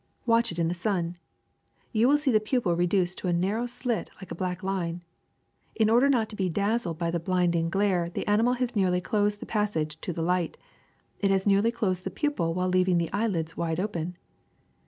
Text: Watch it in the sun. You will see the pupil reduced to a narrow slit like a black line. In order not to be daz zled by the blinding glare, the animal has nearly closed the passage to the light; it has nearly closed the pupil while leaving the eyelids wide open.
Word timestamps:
Watch 0.25 0.51
it 0.51 0.57
in 0.57 0.67
the 0.67 0.73
sun. 0.73 1.17
You 1.91 2.07
will 2.07 2.17
see 2.17 2.31
the 2.31 2.39
pupil 2.39 2.75
reduced 2.75 3.19
to 3.19 3.27
a 3.27 3.33
narrow 3.33 3.67
slit 3.67 4.09
like 4.15 4.31
a 4.31 4.41
black 4.41 4.63
line. 4.63 5.03
In 5.75 5.91
order 5.91 6.09
not 6.09 6.27
to 6.29 6.35
be 6.35 6.49
daz 6.49 6.85
zled 6.85 6.97
by 6.97 7.11
the 7.11 7.19
blinding 7.19 7.69
glare, 7.69 8.09
the 8.09 8.25
animal 8.25 8.53
has 8.53 8.75
nearly 8.75 8.99
closed 8.99 9.41
the 9.41 9.45
passage 9.45 10.01
to 10.01 10.11
the 10.11 10.23
light; 10.23 10.57
it 11.19 11.29
has 11.29 11.45
nearly 11.45 11.71
closed 11.71 12.03
the 12.03 12.09
pupil 12.09 12.55
while 12.55 12.67
leaving 12.67 12.97
the 12.97 13.13
eyelids 13.13 13.55
wide 13.55 13.79
open. 13.79 14.17